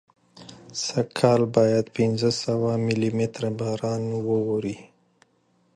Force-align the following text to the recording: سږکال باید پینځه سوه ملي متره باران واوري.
سږکال 0.85 1.41
باید 1.55 1.85
پینځه 1.97 2.31
سوه 2.43 2.71
ملي 2.85 3.09
متره 3.17 3.49
باران 3.59 4.03
واوري. 4.25 4.77